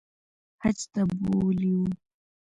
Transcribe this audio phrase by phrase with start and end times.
[0.61, 1.87] حج ته بوولي وو